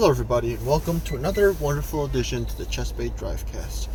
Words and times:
Hello, 0.00 0.10
everybody, 0.10 0.54
and 0.54 0.66
welcome 0.66 0.98
to 1.02 1.14
another 1.14 1.52
wonderful 1.52 2.06
edition 2.06 2.46
to 2.46 2.56
the 2.56 2.64
Chestbait 2.64 3.10
Drivecast. 3.18 3.86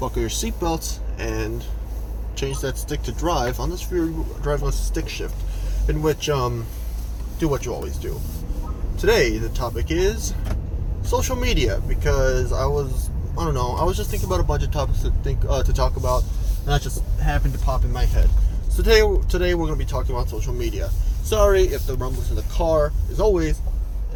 Buckle 0.00 0.20
your 0.20 0.28
seatbelts 0.28 0.98
and 1.18 1.64
change 2.34 2.58
that 2.62 2.76
stick 2.76 3.00
to 3.04 3.12
drive 3.12 3.60
on 3.60 3.70
this 3.70 3.86
driving 3.86 4.66
on 4.66 4.72
stick 4.72 5.08
shift, 5.08 5.36
in 5.88 6.02
which 6.02 6.28
um, 6.28 6.66
do 7.38 7.46
what 7.46 7.64
you 7.64 7.72
always 7.72 7.96
do. 7.96 8.20
Today, 8.98 9.38
the 9.38 9.50
topic 9.50 9.92
is 9.92 10.34
social 11.04 11.36
media 11.36 11.80
because 11.86 12.52
I 12.52 12.66
was 12.66 13.08
I 13.38 13.44
don't 13.44 13.54
know 13.54 13.76
I 13.78 13.84
was 13.84 13.96
just 13.96 14.10
thinking 14.10 14.28
about 14.28 14.40
a 14.40 14.42
bunch 14.42 14.64
of 14.64 14.72
topics 14.72 15.02
to 15.02 15.10
think 15.22 15.44
uh, 15.48 15.62
to 15.62 15.72
talk 15.72 15.94
about, 15.94 16.24
and 16.58 16.70
that 16.70 16.82
just 16.82 17.04
happened 17.20 17.54
to 17.54 17.60
pop 17.60 17.84
in 17.84 17.92
my 17.92 18.04
head. 18.04 18.28
So 18.68 18.82
today, 18.82 19.02
today 19.28 19.54
we're 19.54 19.66
going 19.66 19.78
to 19.78 19.84
be 19.84 19.88
talking 19.88 20.12
about 20.12 20.28
social 20.28 20.54
media. 20.54 20.90
Sorry 21.22 21.62
if 21.62 21.86
the 21.86 21.94
rumbles 21.94 22.30
in 22.30 22.34
the 22.34 22.42
car, 22.50 22.92
as 23.12 23.20
always, 23.20 23.60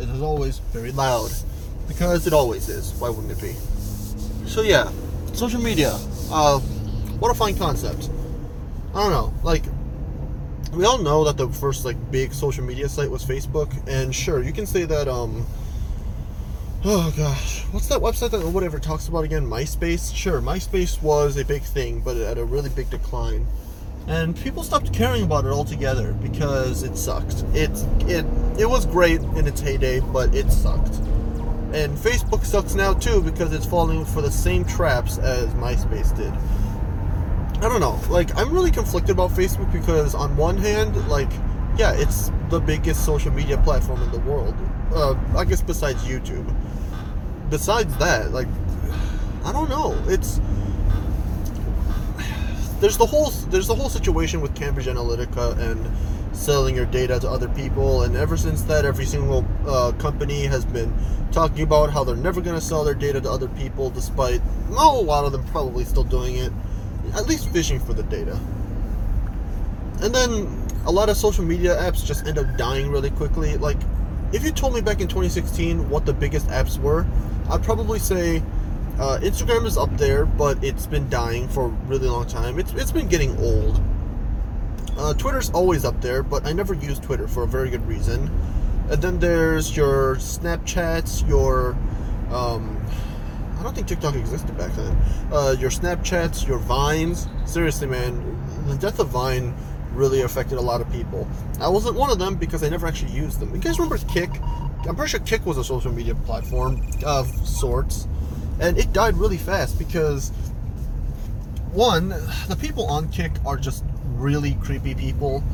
it 0.00 0.08
is 0.08 0.22
always 0.22 0.58
very 0.72 0.92
loud 0.92 1.30
because 1.88 2.26
it 2.26 2.32
always 2.32 2.68
is. 2.68 2.92
Why 2.94 3.08
wouldn't 3.08 3.32
it 3.32 3.40
be? 3.40 3.54
So 4.46 4.62
yeah, 4.62 4.90
social 5.32 5.60
media. 5.60 5.98
Uh, 6.30 6.60
what 7.18 7.30
a 7.30 7.34
fine 7.34 7.56
concept. 7.56 8.10
I 8.94 9.02
don't 9.02 9.10
know. 9.10 9.34
Like, 9.42 9.64
we 10.72 10.84
all 10.84 10.98
know 10.98 11.24
that 11.24 11.36
the 11.36 11.48
first 11.48 11.84
like 11.84 11.96
big 12.10 12.32
social 12.32 12.64
media 12.64 12.88
site 12.88 13.10
was 13.10 13.24
Facebook, 13.24 13.72
and 13.88 14.14
sure, 14.14 14.42
you 14.42 14.52
can 14.52 14.66
say 14.66 14.84
that. 14.84 15.08
Um, 15.08 15.46
oh 16.84 17.12
gosh, 17.16 17.62
what's 17.72 17.88
that 17.88 18.00
website 18.00 18.30
that 18.30 18.46
whatever 18.46 18.78
talks 18.78 19.08
about 19.08 19.24
again? 19.24 19.46
MySpace. 19.46 20.14
Sure, 20.14 20.40
MySpace 20.40 21.02
was 21.02 21.36
a 21.36 21.44
big 21.44 21.62
thing, 21.62 22.00
but 22.00 22.16
at 22.16 22.38
a 22.38 22.44
really 22.44 22.70
big 22.70 22.90
decline 22.90 23.46
and 24.08 24.36
people 24.36 24.62
stopped 24.62 24.92
caring 24.92 25.24
about 25.24 25.44
it 25.44 25.50
altogether 25.50 26.12
because 26.12 26.82
it 26.82 26.96
sucked. 26.96 27.44
It 27.54 27.70
it 28.02 28.24
it 28.58 28.66
was 28.66 28.86
great 28.86 29.20
in 29.20 29.46
its 29.46 29.60
heyday, 29.60 30.00
but 30.00 30.34
it 30.34 30.50
sucked. 30.50 30.94
And 31.72 31.96
Facebook 31.98 32.44
sucks 32.44 32.74
now 32.74 32.94
too 32.94 33.20
because 33.20 33.52
it's 33.52 33.66
falling 33.66 34.04
for 34.04 34.22
the 34.22 34.30
same 34.30 34.64
traps 34.64 35.18
as 35.18 35.48
MySpace 35.54 36.16
did. 36.16 36.32
I 37.62 37.68
don't 37.68 37.80
know. 37.80 38.00
Like 38.08 38.34
I'm 38.36 38.52
really 38.52 38.70
conflicted 38.70 39.10
about 39.10 39.30
Facebook 39.32 39.70
because 39.72 40.14
on 40.14 40.36
one 40.36 40.56
hand, 40.56 40.96
like 41.08 41.30
yeah, 41.76 41.92
it's 41.92 42.30
the 42.48 42.60
biggest 42.60 43.04
social 43.04 43.32
media 43.32 43.58
platform 43.58 44.02
in 44.02 44.10
the 44.12 44.20
world. 44.20 44.54
Uh, 44.94 45.16
I 45.36 45.44
guess 45.44 45.62
besides 45.62 46.02
YouTube. 46.04 46.54
Besides 47.50 47.96
that, 47.98 48.32
like 48.32 48.48
I 49.44 49.52
don't 49.52 49.68
know. 49.68 50.00
It's 50.06 50.40
there's 52.80 52.96
the 52.96 53.06
whole 53.06 53.30
there's 53.50 53.66
the 53.66 53.74
whole 53.74 53.88
situation 53.88 54.40
with 54.40 54.54
Cambridge 54.54 54.86
Analytica 54.86 55.58
and 55.58 56.36
selling 56.36 56.76
your 56.76 56.86
data 56.86 57.18
to 57.20 57.28
other 57.28 57.48
people. 57.48 58.02
And 58.02 58.16
ever 58.16 58.36
since 58.36 58.62
that, 58.62 58.84
every 58.84 59.06
single 59.06 59.46
uh, 59.66 59.92
company 59.92 60.44
has 60.44 60.64
been 60.64 60.92
talking 61.32 61.62
about 61.62 61.90
how 61.90 62.04
they're 62.04 62.16
never 62.16 62.40
going 62.40 62.58
to 62.58 62.64
sell 62.64 62.84
their 62.84 62.94
data 62.94 63.20
to 63.20 63.30
other 63.30 63.48
people, 63.48 63.90
despite 63.90 64.40
a 64.68 64.72
lot 64.72 65.24
of 65.24 65.32
them 65.32 65.44
probably 65.46 65.84
still 65.84 66.04
doing 66.04 66.36
it, 66.36 66.52
at 67.14 67.26
least 67.26 67.48
fishing 67.50 67.80
for 67.80 67.94
the 67.94 68.02
data. 68.04 68.38
And 70.02 70.14
then 70.14 70.66
a 70.84 70.92
lot 70.92 71.08
of 71.08 71.16
social 71.16 71.44
media 71.44 71.74
apps 71.76 72.04
just 72.04 72.26
end 72.26 72.38
up 72.38 72.46
dying 72.56 72.90
really 72.90 73.10
quickly. 73.10 73.56
Like, 73.56 73.78
if 74.32 74.44
you 74.44 74.52
told 74.52 74.74
me 74.74 74.80
back 74.80 75.00
in 75.00 75.08
2016 75.08 75.88
what 75.88 76.04
the 76.04 76.12
biggest 76.12 76.46
apps 76.48 76.78
were, 76.78 77.06
I'd 77.48 77.62
probably 77.62 77.98
say 77.98 78.42
uh, 78.98 79.18
Instagram 79.20 79.66
is 79.66 79.76
up 79.76 79.94
there, 79.98 80.24
but 80.24 80.62
it's 80.64 80.86
been 80.86 81.08
dying 81.10 81.48
for 81.48 81.66
a 81.66 81.68
really 81.68 82.08
long 82.08 82.26
time. 82.26 82.58
It's, 82.58 82.72
it's 82.74 82.92
been 82.92 83.08
getting 83.08 83.36
old. 83.38 83.80
Uh, 84.96 85.12
Twitter's 85.12 85.50
always 85.50 85.84
up 85.84 86.00
there, 86.00 86.22
but 86.22 86.46
I 86.46 86.52
never 86.52 86.72
use 86.72 86.98
Twitter 86.98 87.28
for 87.28 87.42
a 87.42 87.46
very 87.46 87.68
good 87.68 87.86
reason. 87.86 88.30
And 88.88 89.02
then 89.02 89.18
there's 89.18 89.76
your 89.76 90.16
Snapchats, 90.16 91.28
your. 91.28 91.76
Um, 92.30 92.82
I 93.58 93.62
don't 93.62 93.74
think 93.74 93.86
TikTok 93.86 94.14
existed 94.14 94.56
back 94.56 94.72
then. 94.74 94.96
Uh, 95.30 95.56
your 95.58 95.70
Snapchats, 95.70 96.46
your 96.46 96.58
Vines. 96.58 97.28
Seriously, 97.44 97.86
man, 97.86 98.38
the 98.66 98.76
death 98.76 98.98
of 98.98 99.08
Vine 99.08 99.54
really 99.92 100.22
affected 100.22 100.56
a 100.56 100.60
lot 100.60 100.80
of 100.80 100.90
people. 100.90 101.28
I 101.60 101.68
wasn't 101.68 101.96
one 101.96 102.10
of 102.10 102.18
them 102.18 102.36
because 102.36 102.62
I 102.62 102.68
never 102.68 102.86
actually 102.86 103.12
used 103.12 103.40
them. 103.40 103.54
You 103.54 103.60
guys 103.60 103.78
remember 103.78 103.98
Kik? 104.06 104.30
I'm 104.86 104.94
pretty 104.94 105.10
sure 105.10 105.20
Kik 105.20 105.44
was 105.44 105.58
a 105.58 105.64
social 105.64 105.92
media 105.92 106.14
platform 106.14 106.86
of 107.04 107.28
sorts 107.46 108.06
and 108.60 108.78
it 108.78 108.92
died 108.92 109.16
really 109.16 109.36
fast 109.36 109.78
because 109.78 110.30
one, 111.72 112.08
the 112.48 112.56
people 112.58 112.86
on 112.86 113.08
Kik 113.10 113.32
are 113.44 113.56
just 113.56 113.84
really 114.14 114.54
creepy 114.62 114.94
people. 114.94 115.44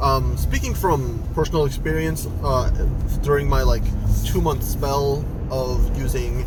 Um, 0.00 0.36
speaking 0.36 0.74
from 0.74 1.22
personal 1.34 1.64
experience, 1.64 2.26
uh, 2.42 2.70
during 3.22 3.48
my 3.48 3.62
like 3.62 3.82
two 4.24 4.40
month 4.40 4.62
spell 4.62 5.24
of 5.50 5.98
using 5.98 6.46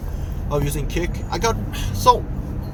of 0.51 0.63
using 0.63 0.87
Kik, 0.87 1.11
I 1.29 1.37
got 1.37 1.55
so. 1.93 2.25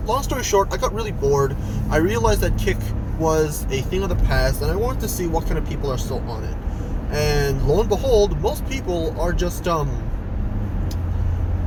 Long 0.05 0.21
story 0.21 0.43
short, 0.43 0.71
I 0.71 0.77
got 0.77 0.93
really 0.93 1.11
bored. 1.11 1.55
I 1.89 1.97
realized 1.97 2.41
that 2.41 2.55
Kik 2.59 2.77
was 3.17 3.65
a 3.71 3.81
thing 3.81 4.03
of 4.03 4.09
the 4.09 4.15
past, 4.27 4.61
and 4.61 4.69
I 4.69 4.75
wanted 4.75 5.01
to 5.01 5.07
see 5.07 5.25
what 5.25 5.45
kind 5.45 5.57
of 5.57 5.67
people 5.67 5.91
are 5.91 5.97
still 5.97 6.19
on 6.29 6.43
it. 6.43 6.55
And 7.09 7.67
lo 7.67 7.79
and 7.79 7.89
behold, 7.89 8.39
most 8.39 8.67
people 8.69 9.19
are 9.19 9.33
just 9.33 9.67
um, 9.67 9.89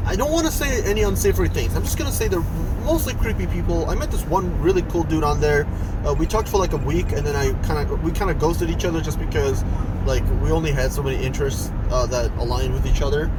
I 0.08 0.16
don't 0.16 0.32
want 0.32 0.46
to 0.46 0.52
say 0.52 0.82
any 0.84 1.02
unsavory 1.02 1.50
things. 1.50 1.76
I'm 1.76 1.82
just 1.82 1.98
gonna 1.98 2.10
say 2.10 2.28
they're 2.28 2.40
mostly 2.82 3.12
creepy 3.12 3.46
people. 3.46 3.90
I 3.90 3.94
met 3.94 4.10
this 4.10 4.24
one 4.24 4.58
really 4.62 4.80
cool 4.80 5.02
dude 5.02 5.22
on 5.22 5.38
there. 5.38 5.66
Uh, 6.02 6.14
we 6.14 6.24
talked 6.24 6.48
for 6.48 6.56
like 6.56 6.72
a 6.72 6.78
week, 6.78 7.12
and 7.12 7.26
then 7.26 7.36
I 7.36 7.52
kind 7.66 7.78
of 7.78 8.02
we 8.02 8.10
kind 8.10 8.30
of 8.30 8.38
ghosted 8.38 8.70
each 8.70 8.86
other 8.86 9.02
just 9.02 9.18
because 9.18 9.62
like 10.06 10.24
we 10.40 10.50
only 10.50 10.72
had 10.72 10.92
so 10.92 11.02
many 11.02 11.22
interests 11.22 11.70
uh, 11.90 12.06
that 12.06 12.30
aligned 12.38 12.72
with 12.72 12.86
each 12.86 13.02
other. 13.02 13.30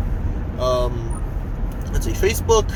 Um, 0.59 0.93
let's 1.91 2.05
see, 2.05 2.11
Facebook. 2.11 2.69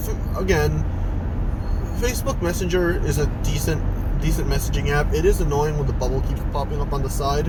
F- 0.00 0.36
again, 0.36 0.84
Facebook 2.00 2.42
Messenger 2.42 3.06
is 3.06 3.18
a 3.18 3.26
decent 3.44 3.80
decent 4.20 4.48
messaging 4.48 4.88
app. 4.88 5.14
It 5.14 5.24
is 5.24 5.40
annoying 5.40 5.78
when 5.78 5.86
the 5.86 5.92
bubble 5.92 6.22
keeps 6.22 6.40
popping 6.50 6.80
up 6.80 6.92
on 6.92 7.04
the 7.04 7.10
side. 7.10 7.46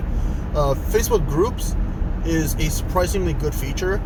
Uh, 0.53 0.76
Facebook 0.76 1.28
Groups 1.28 1.76
is 2.26 2.53
a 2.56 2.70
surprisingly 2.70 3.34
good 3.34 3.56
feature 3.56 4.00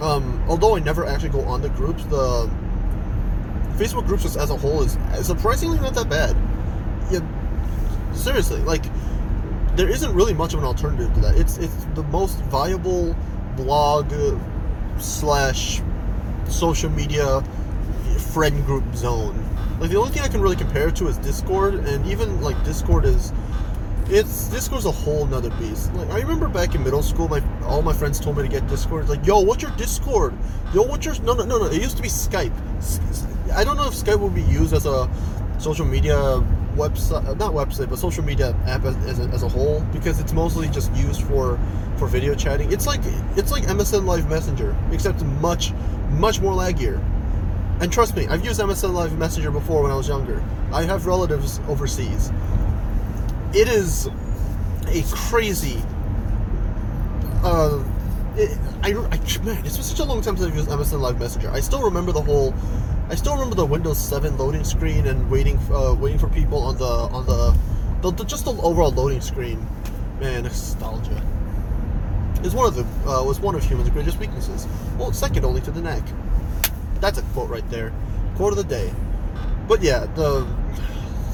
um, 0.00 0.42
although 0.48 0.76
I 0.76 0.80
never 0.80 1.04
actually 1.06 1.30
go 1.30 1.40
on 1.42 1.62
the 1.62 1.68
groups, 1.70 2.04
the 2.04 2.50
Facebook 3.76 4.06
groups 4.06 4.24
as 4.36 4.50
a 4.50 4.56
whole 4.56 4.82
is 4.82 4.98
surprisingly 5.22 5.78
not 5.80 5.94
that 5.94 6.08
bad. 6.08 6.36
Yeah, 7.10 7.20
seriously, 8.14 8.60
like 8.62 8.84
there 9.76 9.88
isn't 9.88 10.14
really 10.14 10.34
much 10.34 10.54
of 10.54 10.60
an 10.60 10.64
alternative 10.64 11.12
to 11.14 11.20
that. 11.20 11.36
It's 11.36 11.58
it's 11.58 11.84
the 11.94 12.02
most 12.04 12.38
viable 12.44 13.14
blog 13.56 14.12
slash 14.98 15.82
social 16.48 16.90
media 16.90 17.42
friend 18.32 18.64
group 18.64 18.84
zone. 18.94 19.42
Like 19.80 19.90
the 19.90 19.98
only 19.98 20.10
thing 20.10 20.22
I 20.22 20.28
can 20.28 20.40
really 20.40 20.56
compare 20.56 20.88
it 20.88 20.96
to 20.96 21.08
is 21.08 21.18
Discord, 21.18 21.74
and 21.74 22.06
even 22.06 22.40
like 22.40 22.62
Discord 22.64 23.04
is 23.04 23.32
it's 24.08 24.48
Discord's 24.48 24.84
a 24.84 24.90
whole 24.90 25.26
nother 25.26 25.50
beast. 25.50 25.92
Like 25.94 26.10
I 26.10 26.20
remember 26.20 26.48
back 26.48 26.74
in 26.74 26.84
middle 26.84 27.02
school, 27.02 27.28
my 27.28 27.42
all 27.64 27.82
my 27.82 27.92
friends 27.92 28.20
told 28.20 28.36
me 28.36 28.42
to 28.42 28.48
get 28.48 28.66
Discord. 28.68 29.02
It's 29.02 29.10
like, 29.10 29.26
yo, 29.26 29.40
what's 29.40 29.62
your 29.62 29.72
Discord? 29.72 30.34
Yo, 30.72 30.82
what's 30.82 31.04
your 31.04 31.20
no 31.22 31.34
no 31.34 31.44
no 31.44 31.58
no? 31.58 31.66
It 31.66 31.82
used 31.82 31.96
to 31.96 32.02
be 32.02 32.08
Skype. 32.08 32.52
I 33.52 33.64
don't 33.64 33.76
know 33.76 33.86
if 33.86 33.94
Skype 33.94 34.20
will 34.20 34.30
be 34.30 34.42
used 34.42 34.72
as 34.72 34.86
a 34.86 35.10
social 35.58 35.86
media 35.86 36.14
website, 36.76 37.26
uh, 37.26 37.34
not 37.34 37.52
website, 37.52 37.88
but 37.88 37.98
social 37.98 38.22
media 38.22 38.54
app 38.66 38.84
as, 38.84 38.96
as, 39.06 39.18
a, 39.18 39.22
as 39.30 39.42
a 39.42 39.48
whole 39.48 39.80
because 39.92 40.20
it's 40.20 40.32
mostly 40.32 40.68
just 40.68 40.94
used 40.94 41.22
for 41.22 41.58
for 41.96 42.06
video 42.06 42.34
chatting. 42.34 42.70
It's 42.72 42.86
like 42.86 43.00
it's 43.36 43.50
like 43.50 43.64
MSN 43.64 44.04
Live 44.04 44.28
Messenger, 44.28 44.76
except 44.92 45.24
much 45.24 45.72
much 46.10 46.40
more 46.40 46.52
laggier. 46.52 47.02
And 47.80 47.92
trust 47.92 48.16
me, 48.16 48.26
I've 48.28 48.44
used 48.44 48.60
MSN 48.60 48.92
Live 48.94 49.18
Messenger 49.18 49.50
before 49.50 49.82
when 49.82 49.90
I 49.90 49.96
was 49.96 50.08
younger. 50.08 50.42
I 50.72 50.84
have 50.84 51.06
relatives 51.06 51.60
overseas 51.68 52.30
it 53.56 53.68
is 53.68 54.06
a 54.88 55.02
crazy. 55.14 55.82
Uh, 57.42 57.82
it, 58.36 58.58
I, 58.82 58.90
I 58.90 59.44
man, 59.44 59.64
it's 59.64 59.76
been 59.76 59.82
such 59.82 59.98
a 60.00 60.04
long 60.04 60.20
time 60.20 60.36
since 60.36 60.48
I've 60.48 60.54
used 60.54 60.68
MSN 60.68 61.00
Live 61.00 61.18
Messenger. 61.18 61.50
I 61.50 61.60
still 61.60 61.82
remember 61.82 62.12
the 62.12 62.20
whole. 62.20 62.54
I 63.08 63.14
still 63.14 63.32
remember 63.32 63.54
the 63.54 63.64
Windows 63.64 63.98
7 63.98 64.36
loading 64.36 64.64
screen 64.64 65.06
and 65.06 65.30
waiting, 65.30 65.58
uh, 65.72 65.94
waiting 65.98 66.18
for 66.18 66.28
people 66.28 66.58
on 66.58 66.76
the 66.76 66.84
on 66.84 67.24
the, 67.24 67.56
the, 68.02 68.10
the 68.10 68.24
just 68.24 68.44
the 68.44 68.50
overall 68.50 68.90
loading 68.90 69.22
screen. 69.22 69.66
Man, 70.20 70.44
nostalgia 70.44 71.22
is 72.42 72.54
one 72.54 72.66
of 72.66 72.74
the 72.74 73.10
uh, 73.10 73.24
was 73.24 73.40
one 73.40 73.54
of 73.54 73.64
humans' 73.64 73.88
greatest 73.88 74.18
weaknesses. 74.18 74.66
Well, 74.98 75.12
second 75.12 75.46
only 75.46 75.62
to 75.62 75.70
the 75.70 75.80
neck. 75.80 76.02
That's 77.00 77.18
a 77.18 77.22
quote 77.22 77.48
right 77.48 77.68
there. 77.70 77.92
Quote 78.36 78.52
of 78.52 78.58
the 78.58 78.64
day. 78.64 78.92
But 79.66 79.82
yeah, 79.82 80.06
the 80.14 80.46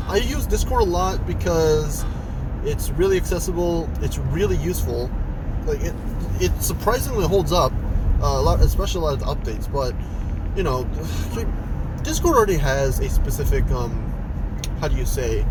I 0.09 0.17
use 0.17 0.47
Discord 0.47 0.83
a 0.83 0.87
lot 0.87 1.27
because 1.27 2.05
it's 2.65 2.91
really 2.91 3.17
accessible. 3.17 3.89
It's 4.01 4.19
really 4.19 4.57
useful. 4.57 5.11
Like 5.65 5.81
it, 5.81 5.95
it 6.41 6.63
surprisingly 6.63 7.27
holds 7.27 7.53
up. 7.53 7.73
Uh, 8.21 8.39
a 8.39 8.43
lot, 8.43 8.61
especially 8.61 9.01
a 9.01 9.05
lot 9.05 9.15
of 9.15 9.21
the 9.21 9.27
updates. 9.27 9.71
But 9.71 9.95
you 10.57 10.63
know, 10.63 10.85
Discord 12.03 12.37
already 12.37 12.57
has 12.57 13.01
a 13.01 13.09
specific 13.09 13.65
um, 13.71 14.13
how 14.81 14.89
do 14.89 14.97
you 14.97 15.07
say? 15.07 15.47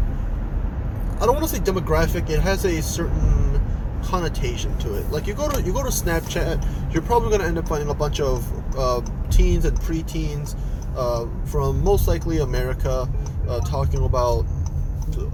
I 1.19 1.25
don't 1.25 1.35
want 1.35 1.47
to 1.47 1.55
say 1.55 1.61
demographic. 1.61 2.29
It 2.29 2.39
has 2.39 2.65
a 2.65 2.81
certain 2.81 3.61
connotation 4.03 4.77
to 4.79 4.95
it. 4.95 5.09
Like 5.11 5.27
you 5.27 5.33
go 5.33 5.49
to 5.49 5.61
you 5.61 5.71
go 5.71 5.83
to 5.83 5.89
Snapchat, 5.89 6.93
you're 6.93 7.01
probably 7.01 7.29
going 7.29 7.41
to 7.41 7.47
end 7.47 7.57
up 7.57 7.67
finding 7.67 7.89
a 7.89 7.93
bunch 7.93 8.19
of 8.19 8.77
uh, 8.77 9.01
teens 9.29 9.65
and 9.65 9.79
preteens 9.79 10.55
uh, 10.95 11.27
from 11.45 11.83
most 11.83 12.07
likely 12.07 12.39
America 12.39 13.09
uh, 13.51 13.59
talking 13.61 14.03
about 14.05 14.45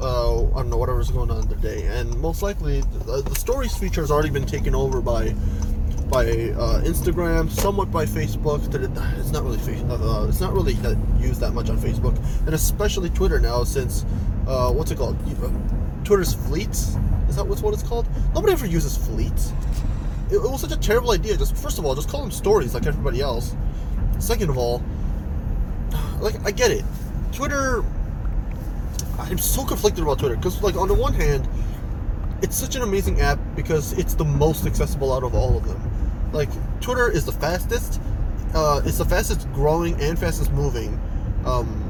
uh, 0.02 0.44
I 0.48 0.56
don't 0.56 0.69
know 0.69 0.78
whatever's 0.78 1.12
going 1.12 1.30
on 1.30 1.48
today, 1.48 1.84
and 1.86 2.18
most 2.19 2.42
likely 2.42 2.81
the, 3.06 3.22
the 3.22 3.36
stories 3.36 3.78
feature 3.78 4.02
has 4.02 4.10
already 4.10 4.31
been 4.31 4.46
taken 4.46 4.74
over 4.74 5.02
by 5.02 5.36
by 6.10 6.25
uh, 6.25 6.81
Instagram, 6.81 7.52
somewhat 7.52 7.92
by 7.92 8.06
Facebook. 8.06 8.64
It's 9.19 9.31
not 9.31 9.44
really 9.44 9.58
uh, 9.92 10.25
it's 10.28 10.42
not 10.42 10.54
really 10.54 10.74
used 11.19 11.42
that 11.42 11.52
much 11.54 11.69
on 11.69 11.78
Facebook, 11.78 12.18
and 12.46 12.56
especially 12.56 13.10
Twitter 13.12 13.40
now 13.40 13.64
since 13.64 14.04
uh, 14.48 14.72
what's 14.72 14.90
it 14.90 14.98
called? 14.98 15.18
Twitter's 16.04 16.34
fleets. 16.34 16.98
Is 17.30 17.36
that 17.36 17.46
what's 17.46 17.62
what 17.62 17.74
it's 17.74 17.84
called? 17.84 18.08
Nobody 18.34 18.54
ever 18.54 18.66
uses 18.66 18.98
fleets. 18.98 19.54
It, 20.31 20.36
it 20.36 20.42
was 20.42 20.62
such 20.62 20.72
a 20.72 20.78
terrible 20.78 21.12
idea. 21.12 21.38
Just 21.38 21.56
first 21.56 21.78
of 21.78 21.86
all, 21.86 21.94
just 21.94 22.10
call 22.10 22.22
them 22.22 22.31
stories 22.31 22.74
like 22.74 22.88
everybody 22.88 23.22
else. 23.22 23.56
Second 24.18 24.50
of 24.50 24.58
all, 24.58 24.81
like 26.19 26.44
I 26.44 26.50
get 26.50 26.72
it. 26.72 26.84
Twitter. 27.31 27.84
I'm 29.19 29.38
so 29.38 29.66
conflicted 29.66 30.04
about 30.04 30.19
Twitter 30.19 30.36
because, 30.36 30.62
like, 30.62 30.75
on 30.75 30.88
the 30.88 30.94
one 30.94 31.14
hand, 31.14 31.48
it's 32.42 32.56
such 32.56 32.75
an 32.75 32.84
amazing 32.84 33.19
app 33.22 33.40
because 33.56 33.94
it's 33.94 34.14
the 34.14 34.24
most 34.24 34.66
accessible 34.66 35.12
out 35.12 35.24
of 35.24 35.34
all 35.34 35.58
of 35.58 35.68
them. 35.68 35.81
Like, 36.31 36.50
Twitter 36.81 37.10
is 37.10 37.25
the 37.25 37.31
fastest. 37.31 38.00
Uh, 38.54 38.81
it's 38.86 39.00
the 39.00 39.06
fastest 39.06 39.52
growing 39.54 40.00
and 40.02 40.18
fastest 40.18 40.52
moving, 40.52 41.00
um, 41.46 41.84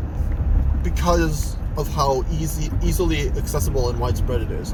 because 0.84 1.58
of 1.76 1.88
how 1.94 2.26
easy, 2.32 2.72
easily 2.84 3.30
accessible 3.32 3.90
and 3.90 4.00
widespread 4.00 4.42
it 4.42 4.52
is. 4.52 4.74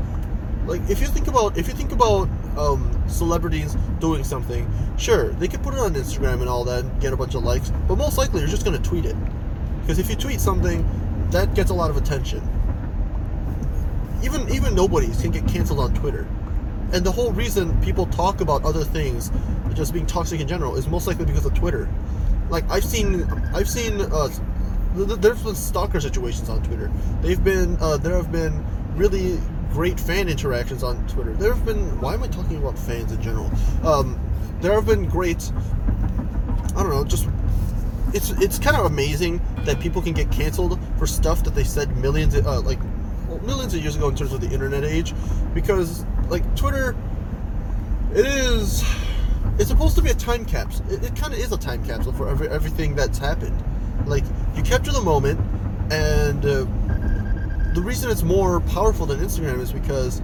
Like, 0.66 0.82
if 0.90 1.02
you 1.02 1.08
think 1.08 1.28
about, 1.28 1.58
if 1.58 1.68
you 1.68 1.74
think 1.74 1.92
about 1.92 2.30
um, 2.58 3.04
celebrities 3.08 3.76
doing 4.00 4.24
something, 4.24 4.72
sure, 4.98 5.32
they 5.34 5.48
could 5.48 5.62
put 5.62 5.74
it 5.74 5.80
on 5.80 5.94
Instagram 5.94 6.40
and 6.40 6.48
all 6.48 6.64
that, 6.66 6.86
and 6.86 7.02
get 7.02 7.12
a 7.12 7.18
bunch 7.18 7.36
of 7.36 7.44
likes, 7.44 7.72
but 7.88 7.98
most 7.98 8.18
likely 8.18 8.40
they're 8.40 8.48
just 8.48 8.66
to 8.66 8.78
tweet 8.80 9.06
it. 9.06 9.16
Because 9.82 10.00
if 10.00 10.10
you 10.10 10.16
tweet 10.16 10.40
something, 10.40 10.88
that 11.34 11.54
gets 11.56 11.72
a 11.72 11.74
lot 11.74 11.90
of 11.90 11.98
attention. 11.98 12.42
Even 14.24 14.48
even 14.50 14.74
nobodies 14.74 15.22
can 15.22 15.32
get 15.32 15.46
canceled 15.48 15.80
on 15.80 15.94
Twitter. 15.94 16.28
And 16.94 17.04
the 17.04 17.12
whole 17.12 17.32
reason 17.32 17.80
people 17.82 18.06
talk 18.06 18.40
about 18.40 18.64
other 18.64 18.84
things, 18.84 19.32
just 19.74 19.94
being 19.94 20.06
toxic 20.06 20.40
in 20.40 20.48
general, 20.48 20.76
is 20.76 20.88
most 20.88 21.08
likely 21.08 21.26
because 21.26 21.46
of 21.46 21.54
Twitter. 21.56 21.90
Like 22.50 22.70
I've 22.70 22.84
seen, 22.84 23.24
I've 23.54 23.70
seen, 23.70 24.00
uh, 24.00 24.30
there's 24.94 25.42
been 25.42 25.56
stalker 25.56 26.00
situations 26.00 26.50
on 26.50 26.62
Twitter. 26.62 26.92
They've 27.22 27.44
been, 27.44 27.78
uh, 27.82 27.98
there 27.98 28.16
have 28.16 28.32
been 28.32 28.64
really 28.96 29.40
great 29.72 30.00
fan 30.00 30.30
interactions 30.30 30.84
on 30.84 31.06
Twitter. 31.08 31.34
There 31.34 31.52
have 31.52 31.66
been, 31.66 32.00
why 32.00 32.14
am 32.14 32.22
I 32.22 32.28
talking 32.28 32.58
about 32.58 32.78
fans 32.78 33.12
in 33.12 33.20
general? 33.24 33.50
Um, 33.84 34.20
there 34.62 34.74
have 34.74 34.86
been 34.86 35.10
great, 35.10 35.52
I 36.76 36.84
don't 36.84 36.92
know, 36.92 37.04
just 37.04 37.28
it's 38.14 38.30
it's 38.32 38.60
kind 38.60 38.76
of 38.78 38.86
amazing 38.86 39.42
that 39.66 39.80
people 39.80 40.02
can 40.02 40.14
get 40.14 40.32
canceled 40.32 40.80
for 40.98 41.08
stuff 41.08 41.44
that 41.44 41.56
they 41.56 41.64
said 41.64 41.96
millions 41.98 42.36
of, 42.36 42.46
uh, 42.46 42.62
like 42.62 42.80
well, 43.28 43.40
millions 43.40 43.74
of 43.74 43.82
years 43.82 43.96
ago 43.96 44.10
in 44.10 44.16
terms 44.16 44.34
of 44.34 44.42
the 44.42 44.50
internet 44.50 44.84
age 44.84 45.14
because 45.54 46.06
like 46.30 46.44
Twitter 46.56 46.96
it 48.14 48.26
is 48.26 48.84
it's 49.58 49.70
supposed 49.70 49.96
to 49.96 50.02
be 50.02 50.10
a 50.10 50.16
time 50.16 50.46
capsule 50.46 50.86
it, 50.92 51.04
it 51.04 51.16
kind 51.16 51.34
of 51.34 51.40
is 51.40 51.52
a 51.52 51.58
time 51.58 51.84
capsule 51.86 52.14
for 52.14 52.30
every, 52.30 52.48
everything 52.50 52.96
that's 52.96 53.18
happened. 53.18 53.62
Like 54.06 54.24
you 54.56 54.64
capture 54.64 54.92
the 54.92 55.02
moment 55.02 55.40
and 55.92 56.46
uh, 56.46 56.66
the 57.74 57.82
reason 57.82 58.12
it's 58.12 58.24
more 58.24 58.60
powerful 58.62 59.06
than 59.06 59.20
Instagram 59.20 59.60
is 59.60 59.72
because 59.72 60.22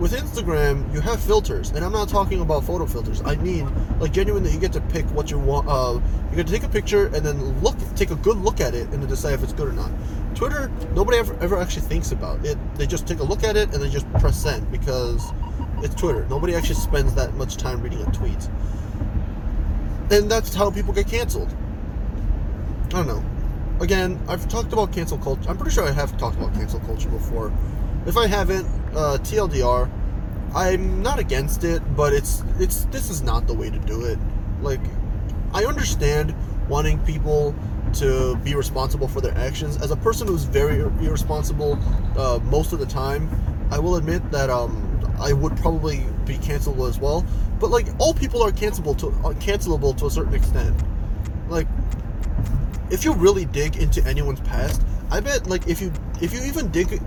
with 0.00 0.12
Instagram, 0.14 0.92
you 0.94 1.00
have 1.02 1.20
filters, 1.20 1.70
and 1.72 1.84
I'm 1.84 1.92
not 1.92 2.08
talking 2.08 2.40
about 2.40 2.64
photo 2.64 2.86
filters. 2.86 3.20
I 3.22 3.36
mean, 3.36 3.70
like 4.00 4.12
genuinely, 4.12 4.50
you 4.50 4.58
get 4.58 4.72
to 4.72 4.80
pick 4.80 5.04
what 5.12 5.30
you 5.30 5.38
want. 5.38 5.68
Uh, 5.68 6.00
you 6.30 6.36
get 6.36 6.46
to 6.46 6.52
take 6.52 6.62
a 6.62 6.68
picture 6.68 7.06
and 7.14 7.24
then 7.24 7.60
look, 7.60 7.76
take 7.96 8.10
a 8.10 8.14
good 8.16 8.38
look 8.38 8.62
at 8.62 8.74
it, 8.74 8.88
and 8.88 9.02
then 9.02 9.08
decide 9.08 9.34
if 9.34 9.42
it's 9.42 9.52
good 9.52 9.68
or 9.68 9.72
not. 9.72 9.90
Twitter, 10.34 10.70
nobody 10.94 11.18
ever 11.18 11.36
ever 11.40 11.58
actually 11.58 11.82
thinks 11.82 12.12
about 12.12 12.44
it. 12.46 12.56
They 12.76 12.86
just 12.86 13.06
take 13.06 13.18
a 13.18 13.22
look 13.22 13.44
at 13.44 13.58
it 13.58 13.74
and 13.74 13.82
they 13.82 13.90
just 13.90 14.10
press 14.14 14.42
send 14.42 14.72
because 14.72 15.22
it's 15.82 15.94
Twitter. 15.94 16.26
Nobody 16.30 16.54
actually 16.54 16.76
spends 16.76 17.14
that 17.14 17.34
much 17.34 17.58
time 17.58 17.82
reading 17.82 18.00
a 18.00 18.10
tweet, 18.10 18.48
and 20.10 20.30
that's 20.30 20.54
how 20.54 20.70
people 20.70 20.94
get 20.94 21.08
canceled. 21.08 21.54
I 22.86 22.88
don't 22.88 23.06
know. 23.06 23.24
Again, 23.80 24.18
I've 24.28 24.48
talked 24.48 24.72
about 24.72 24.94
cancel 24.94 25.18
culture. 25.18 25.48
I'm 25.48 25.58
pretty 25.58 25.74
sure 25.74 25.84
I 25.84 25.90
have 25.90 26.16
talked 26.16 26.38
about 26.38 26.54
cancel 26.54 26.80
culture 26.80 27.10
before. 27.10 27.52
If 28.06 28.16
I 28.16 28.26
haven't, 28.26 28.66
uh, 28.94 29.18
TLDR, 29.22 29.90
I'm 30.54 31.02
not 31.02 31.18
against 31.18 31.64
it, 31.64 31.82
but 31.94 32.12
it's 32.12 32.42
it's 32.58 32.84
this 32.86 33.10
is 33.10 33.22
not 33.22 33.46
the 33.46 33.54
way 33.54 33.70
to 33.70 33.78
do 33.78 34.04
it. 34.04 34.18
Like, 34.60 34.80
I 35.54 35.64
understand 35.64 36.34
wanting 36.68 36.98
people 37.00 37.54
to 37.94 38.36
be 38.36 38.54
responsible 38.54 39.08
for 39.08 39.20
their 39.20 39.36
actions. 39.36 39.80
As 39.80 39.90
a 39.90 39.96
person 39.96 40.26
who's 40.26 40.44
very 40.44 40.80
irresponsible 40.80 41.78
uh, 42.16 42.38
most 42.44 42.72
of 42.72 42.78
the 42.78 42.86
time, 42.86 43.28
I 43.70 43.78
will 43.78 43.96
admit 43.96 44.28
that 44.30 44.50
um, 44.50 45.14
I 45.20 45.32
would 45.32 45.56
probably 45.56 46.04
be 46.24 46.36
cancelable 46.38 46.88
as 46.88 46.98
well. 46.98 47.24
But 47.58 47.70
like, 47.70 47.86
all 47.98 48.14
people 48.14 48.42
are 48.42 48.52
cancelable 48.52 48.96
to 48.98 49.08
uh, 49.08 49.34
cancelable 49.34 49.96
to 49.98 50.06
a 50.06 50.10
certain 50.10 50.34
extent. 50.34 50.76
Like, 51.48 51.66
if 52.90 53.04
you 53.04 53.14
really 53.14 53.44
dig 53.44 53.76
into 53.76 54.04
anyone's 54.04 54.40
past, 54.40 54.82
I 55.10 55.20
bet 55.20 55.46
like 55.48 55.68
if 55.68 55.80
you 55.80 55.92
if 56.20 56.32
you 56.32 56.42
even 56.44 56.68
dig 56.70 57.00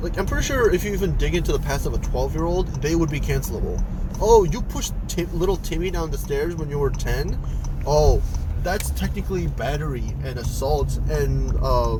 like 0.00 0.18
I'm 0.18 0.26
pretty 0.26 0.44
sure 0.44 0.72
if 0.72 0.84
you 0.84 0.92
even 0.92 1.16
dig 1.16 1.34
into 1.34 1.52
the 1.52 1.58
past 1.58 1.86
of 1.86 1.94
a 1.94 1.98
12 1.98 2.34
year 2.34 2.44
old, 2.44 2.68
they 2.82 2.94
would 2.94 3.10
be 3.10 3.20
cancelable. 3.20 3.82
Oh, 4.20 4.44
you 4.44 4.62
pushed 4.62 4.92
little 5.32 5.56
Timmy 5.56 5.90
down 5.90 6.10
the 6.10 6.18
stairs 6.18 6.54
when 6.54 6.68
you 6.70 6.78
were 6.78 6.90
10? 6.90 7.38
Oh, 7.86 8.22
that's 8.62 8.90
technically 8.90 9.46
battery 9.46 10.14
and 10.24 10.38
assault 10.38 10.98
and 11.08 11.56
uh, 11.62 11.98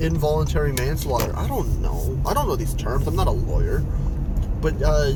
involuntary 0.00 0.72
manslaughter. 0.72 1.36
I 1.36 1.48
don't 1.48 1.82
know. 1.82 2.20
I 2.26 2.34
don't 2.34 2.46
know 2.46 2.56
these 2.56 2.74
terms. 2.74 3.06
I'm 3.06 3.16
not 3.16 3.26
a 3.26 3.32
lawyer. 3.32 3.80
But 4.60 4.80
uh, 4.82 5.12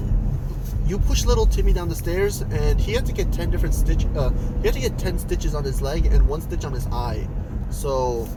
you 0.87 0.99
push 0.99 1.25
little 1.25 1.47
Timmy 1.47 1.73
down 1.73 1.89
the 1.89 1.95
stairs, 1.95 2.41
and 2.43 2.81
he 2.81 2.93
had 2.93 3.07
to 3.07 3.13
get 3.13 3.33
10 3.33 3.51
different 3.51 3.75
stitches. 3.75 4.17
Uh, 4.17 4.31
he 4.61 4.67
had 4.67 4.75
to 4.75 4.81
get 4.81 4.99
10 4.99 5.19
stitches 5.19 5.55
on 5.55 5.65
his 5.65 5.81
leg 5.81 6.07
and 6.07 6.27
one 6.29 6.41
stitch 6.41 6.65
on 6.65 6.73
his 6.73 6.87
eye. 6.89 7.27
So, 7.71 8.29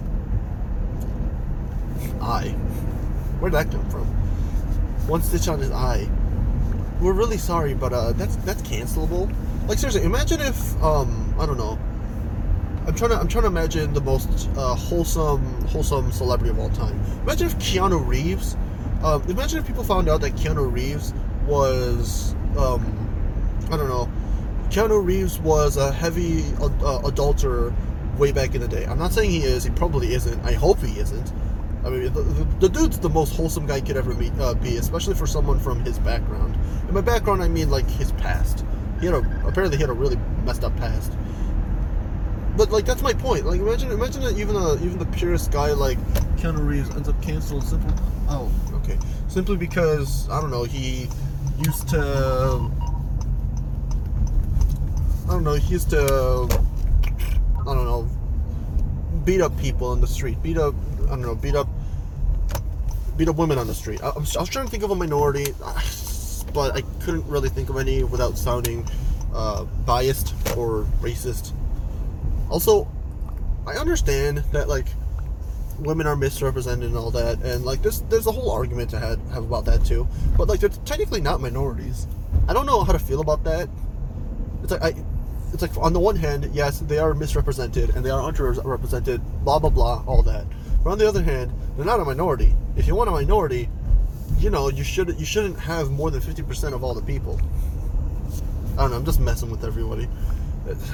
eye. 2.21 2.55
Where'd 3.39 3.53
that 3.53 3.71
come 3.71 3.87
from? 3.89 4.05
One 5.07 5.21
stitch 5.21 5.47
on 5.47 5.59
his 5.59 5.71
eye. 5.71 6.07
We're 6.99 7.13
really 7.13 7.37
sorry, 7.37 7.73
but 7.73 7.93
uh, 7.93 8.11
that's 8.13 8.35
that's 8.37 8.61
cancelable. 8.63 9.33
Like 9.67 9.79
seriously, 9.79 10.03
imagine 10.03 10.41
if 10.41 10.83
um, 10.83 11.33
I 11.39 11.45
don't 11.45 11.57
know. 11.57 11.79
I'm 12.85 12.95
trying 12.95 13.11
to 13.11 13.17
I'm 13.17 13.27
trying 13.27 13.43
to 13.43 13.47
imagine 13.47 13.93
the 13.93 14.01
most 14.01 14.49
uh, 14.57 14.75
wholesome 14.75 15.43
wholesome 15.67 16.11
celebrity 16.11 16.49
of 16.49 16.59
all 16.59 16.69
time. 16.71 16.99
Imagine 17.23 17.47
if 17.47 17.57
Keanu 17.59 18.05
Reeves. 18.05 18.57
Um, 19.03 19.23
imagine 19.29 19.59
if 19.59 19.67
people 19.67 19.83
found 19.83 20.09
out 20.09 20.19
that 20.21 20.35
Keanu 20.35 20.69
Reeves 20.71 21.13
was 21.45 22.33
um, 22.57 22.83
I 23.71 23.77
don't 23.77 23.89
know. 23.89 24.09
Keanu 24.69 25.03
Reeves 25.03 25.39
was 25.39 25.77
a 25.77 25.91
heavy 25.91 26.43
uh, 26.61 27.01
adulterer 27.05 27.73
way 28.17 28.31
back 28.31 28.53
in 28.53 28.61
the 28.61 28.67
day. 28.67 28.85
I'm 28.85 28.99
not 28.99 29.13
saying 29.13 29.29
he 29.29 29.43
is. 29.43 29.63
He 29.63 29.69
probably 29.69 30.13
isn't. 30.13 30.43
I 30.45 30.51
hope 30.51 30.79
he 30.81 30.99
isn't. 30.99 31.31
I 31.89 31.97
mean, 31.97 32.13
the, 32.13 32.21
the, 32.59 32.69
dude's 32.69 32.99
the 32.99 33.09
most 33.09 33.35
wholesome 33.35 33.65
guy 33.65 33.81
could 33.81 33.97
ever 33.97 34.13
meet, 34.13 34.31
uh, 34.39 34.53
be, 34.53 34.77
especially 34.77 35.15
for 35.15 35.25
someone 35.25 35.59
from 35.59 35.83
his 35.83 35.97
background. 35.99 36.55
And 36.83 36.93
by 36.93 37.01
background, 37.01 37.41
I 37.41 37.47
mean 37.47 37.71
like 37.71 37.89
his 37.89 38.11
past. 38.13 38.63
He 38.99 39.07
had 39.07 39.15
a 39.15 39.47
apparently 39.47 39.77
he 39.77 39.81
had 39.81 39.89
a 39.89 39.93
really 39.93 40.17
messed 40.45 40.63
up 40.63 40.75
past. 40.77 41.11
But 42.57 42.71
like 42.71 42.85
that's 42.85 43.01
my 43.01 43.13
point. 43.13 43.45
Like 43.45 43.59
imagine 43.59 43.91
imagine 43.91 44.21
that 44.23 44.37
even 44.37 44.55
a 44.55 44.75
even 44.75 44.99
the 44.99 45.05
purest 45.05 45.51
guy 45.51 45.71
like 45.71 45.97
Keanu 46.37 46.67
Reeves 46.67 46.89
ends 46.91 47.09
up 47.09 47.19
canceled 47.21 47.63
simply. 47.63 47.93
Oh, 48.27 48.51
okay. 48.83 48.99
Simply 49.27 49.57
because 49.57 50.29
I 50.29 50.41
don't 50.41 50.51
know 50.51 50.65
he 50.65 51.07
used 51.65 51.87
to. 51.89 52.69
I 55.27 55.31
don't 55.31 55.43
know. 55.43 55.53
He 55.53 55.71
used 55.71 55.89
to. 55.91 56.03
I 57.61 57.73
don't 57.73 57.85
know. 57.85 58.09
Beat 59.23 59.41
up 59.41 59.57
people 59.59 59.93
in 59.93 60.01
the 60.01 60.07
street. 60.07 60.41
Beat 60.43 60.57
up 60.57 60.75
I 61.09 61.13
don't 61.13 61.21
know, 61.23 61.33
beat 61.33 61.55
up 61.55 61.67
beat 63.19 63.27
up 63.27 63.35
women 63.35 63.57
on 63.57 63.67
the 63.67 63.75
street. 63.75 64.01
I, 64.01 64.09
I, 64.09 64.17
was, 64.17 64.37
I 64.37 64.39
was 64.39 64.49
trying 64.49 64.65
to 64.65 64.71
think 64.71 64.81
of 64.81 64.91
a 64.91 64.95
minority, 64.95 65.53
but 66.53 66.73
I 66.73 66.81
couldn't 67.01 67.27
really 67.27 67.49
think 67.49 67.69
of 67.69 67.77
any 67.77 68.03
without 68.03 68.37
sounding 68.37 68.87
uh, 69.35 69.65
biased 69.85 70.33
or 70.57 70.87
racist. 71.01 71.51
Also, 72.49 72.87
I 73.67 73.73
understand 73.73 74.37
that 74.53 74.69
like 74.69 74.87
women 75.79 76.07
are 76.07 76.15
misrepresented 76.15 76.87
and 76.87 76.97
all 76.97 77.11
that, 77.11 77.39
and 77.41 77.65
like 77.65 77.81
there's 77.81 78.01
there's 78.03 78.25
a 78.25 78.31
whole 78.31 78.49
argument 78.51 78.89
to 78.91 78.99
have, 78.99 79.19
have 79.31 79.43
about 79.43 79.65
that 79.65 79.85
too. 79.85 80.07
But 80.37 80.47
like 80.47 80.61
they're 80.61 80.69
technically 80.69 81.21
not 81.21 81.41
minorities. 81.41 82.07
I 82.47 82.53
don't 82.53 82.65
know 82.65 82.83
how 82.85 82.93
to 82.93 82.99
feel 82.99 83.19
about 83.19 83.43
that. 83.43 83.69
It's 84.63 84.71
like 84.71 84.81
I, 84.81 84.93
it's 85.51 85.61
like 85.61 85.77
on 85.77 85.91
the 85.91 85.99
one 85.99 86.15
hand, 86.15 86.49
yes, 86.53 86.79
they 86.79 86.99
are 86.99 87.13
misrepresented 87.13 87.89
and 87.95 88.05
they 88.05 88.09
are 88.11 88.31
underrepresented, 88.31 89.21
blah 89.43 89.59
blah 89.59 89.69
blah, 89.69 90.03
all 90.07 90.23
that. 90.23 90.45
But 90.83 90.91
on 90.91 90.97
the 90.97 91.07
other 91.07 91.21
hand, 91.21 91.51
they're 91.75 91.85
not 91.85 91.99
a 91.99 92.05
minority. 92.05 92.55
If 92.75 92.87
you 92.87 92.95
want 92.95 93.09
a 93.09 93.11
minority, 93.11 93.69
you 94.37 94.49
know, 94.49 94.69
you 94.69 94.83
should 94.83 95.19
you 95.19 95.25
shouldn't 95.25 95.59
have 95.59 95.91
more 95.91 96.11
than 96.11 96.21
fifty 96.21 96.43
percent 96.43 96.73
of 96.73 96.83
all 96.83 96.93
the 96.93 97.01
people. 97.01 97.39
I 98.73 98.83
don't 98.83 98.91
know. 98.91 98.97
I'm 98.97 99.05
just 99.05 99.19
messing 99.19 99.51
with 99.51 99.65
everybody. 99.65 100.07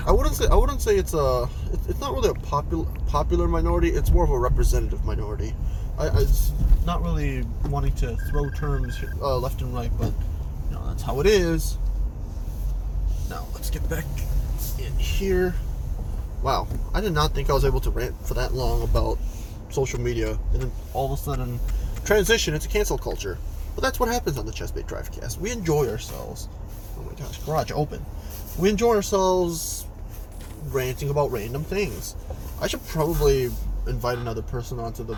I 0.06 0.12
wouldn't 0.12 0.36
say 0.36 0.48
I 0.48 0.56
wouldn't 0.56 0.82
say 0.82 0.98
it's 0.98 1.14
a 1.14 1.48
it's 1.88 2.00
not 2.00 2.14
really 2.14 2.30
a 2.30 2.34
popular 2.34 2.86
popular 3.08 3.48
minority. 3.48 3.90
It's 3.90 4.10
more 4.10 4.24
of 4.24 4.30
a 4.30 4.40
representative 4.40 5.04
minority. 5.06 5.54
I, 5.98 6.10
I 6.10 6.26
not 6.86 7.02
really 7.02 7.44
wanting 7.70 7.94
to 7.96 8.16
throw 8.30 8.50
terms 8.52 9.00
uh, 9.22 9.38
left 9.38 9.62
and 9.62 9.74
right, 9.74 9.92
but 9.98 10.14
you 10.70 10.76
know 10.76 10.88
that's 10.88 11.04
how 11.04 11.20
it 11.20 11.28
is. 11.28 11.78
Now 13.30 13.46
let's 13.54 13.70
get 13.70 13.88
back 13.90 14.06
in 14.80 14.94
here. 14.98 15.56
Wow, 16.42 16.68
I 16.94 17.02
did 17.02 17.14
not 17.14 17.34
think 17.34 17.50
I 17.50 17.54
was 17.54 17.66
able 17.66 17.82
to 17.82 17.90
rant 17.90 18.16
for 18.26 18.36
that 18.36 18.54
long 18.54 18.84
about 18.84 19.18
social 19.76 20.00
media, 20.00 20.40
and 20.54 20.62
then 20.62 20.72
all 20.94 21.12
of 21.12 21.20
a 21.20 21.22
sudden 21.22 21.60
transition 22.06 22.54
into 22.54 22.68
cancel 22.68 22.98
culture. 22.98 23.38
But 23.76 23.82
that's 23.82 24.00
what 24.00 24.10
happens 24.10 24.38
on 24.38 24.46
the 24.46 24.54
Chessbait 24.54 24.88
Drivecast. 24.88 25.38
We 25.40 25.52
enjoy 25.52 25.90
ourselves. 25.90 26.48
Oh 26.98 27.04
my 27.04 27.14
gosh, 27.14 27.38
garage 27.40 27.72
open. 27.72 28.04
We 28.58 28.70
enjoy 28.70 28.96
ourselves 28.96 29.86
ranting 30.68 31.10
about 31.10 31.32
random 31.32 31.64
things. 31.64 32.16
I 32.62 32.68
should 32.68 32.86
probably 32.88 33.52
invite 33.86 34.18
another 34.18 34.42
person 34.42 34.80
onto 34.80 35.04
the 35.04 35.18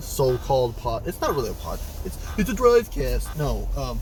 so-called 0.00 0.76
pod. 0.78 1.06
It's 1.06 1.20
not 1.20 1.34
really 1.34 1.50
a 1.50 1.54
pod. 1.54 1.78
It's 2.06 2.16
it's 2.38 2.50
a 2.50 2.54
Drivecast. 2.54 3.36
No, 3.36 3.68
um, 3.76 4.00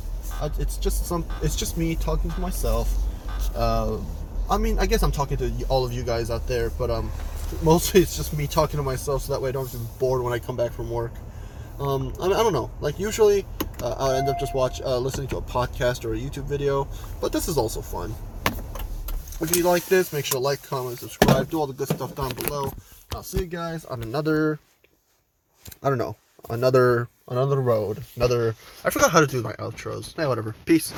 it's 0.59 0.77
just 0.77 1.07
some. 1.07 1.25
It's 1.43 1.57
just 1.57 1.77
me 1.77 1.97
talking 1.97 2.31
to 2.31 2.41
myself. 2.41 2.95
Uh, 3.57 3.99
I 4.49 4.57
mean, 4.57 4.79
I 4.79 4.87
guess 4.87 5.03
I'm 5.03 5.13
talking 5.13 5.37
to 5.39 5.53
all 5.69 5.85
of 5.85 5.93
you 5.93 6.05
guys 6.05 6.31
out 6.31 6.47
there, 6.47 6.71
but 6.71 6.91
um, 6.91 7.11
mostly 7.63 8.01
it's 8.03 8.17
just 8.17 8.37
me 8.37 8.47
talking 8.47 8.79
to 8.79 8.83
myself, 8.83 9.23
so 9.23 9.33
that 9.33 9.41
way 9.41 9.51
I 9.51 9.53
don't 9.53 9.71
get 9.71 9.81
bored 9.99 10.23
when 10.23 10.33
I 10.33 10.39
come 10.39 10.57
back 10.57 10.73
from 10.73 10.91
work. 10.91 11.13
Um, 11.79 12.13
I, 12.21 12.27
I 12.27 12.29
don't 12.29 12.53
know. 12.53 12.71
Like 12.81 12.99
usually, 12.99 13.47
uh, 13.83 13.95
I'll 13.99 14.13
end 14.13 14.29
up 14.29 14.39
just 14.39 14.55
watch 14.55 14.81
uh, 14.83 14.99
listening 14.99 15.29
to 15.29 15.39
a 15.39 15.43
podcast 15.43 16.05
or 16.05 16.15
a 16.15 16.19
YouTube 16.19 16.45
video, 16.45 16.87
but 17.21 17.33
this 17.33 17.49
is 17.49 17.57
also 17.57 17.81
fun. 17.81 18.15
If 19.41 19.57
you 19.57 19.63
like 19.63 19.87
this, 19.87 20.13
make 20.13 20.27
sure 20.27 20.39
to 20.39 20.45
like, 20.45 20.63
comment, 20.63 20.99
subscribe, 20.99 21.49
do 21.49 21.59
all 21.59 21.67
the 21.67 21.73
good 21.73 21.89
stuff 21.89 22.15
down 22.15 22.35
below. 22.35 22.73
I'll 23.15 23.23
see 23.23 23.41
you 23.41 23.47
guys 23.47 23.87
on 23.87 24.03
another. 24.03 24.59
I 25.83 25.89
don't 25.89 25.99
know, 25.99 26.17
another 26.51 27.09
another 27.29 27.61
road, 27.61 28.03
another. 28.17 28.55
I 28.85 28.91
forgot 28.91 29.11
how 29.11 29.21
to 29.21 29.27
do 29.27 29.43
my 29.43 29.53
outros. 29.55 30.15
Hey, 30.17 30.27
whatever. 30.27 30.55
Peace. 30.67 30.93